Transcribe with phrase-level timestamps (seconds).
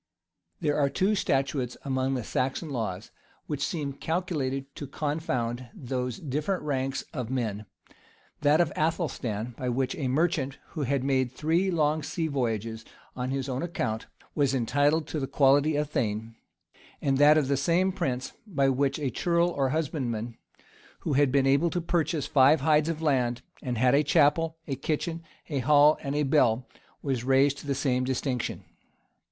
[0.61, 3.11] There are two statutes among the Saxon laws,
[3.45, 7.67] which seem calculated to confound those different ranks of men;
[8.41, 12.83] that of Athelstan, by which a merchant, who had made three long sea voyages
[13.15, 16.33] on his own account, was entitled to the quality of thane;[]
[16.99, 20.35] and that of the same prince, by which a ceorle, or husbandman,
[21.01, 24.75] who had been able to purchase five hides of land, and had a chapel, a
[24.75, 26.67] kitchen, a hall, and a bell,
[27.03, 28.63] was raised to the same distinction.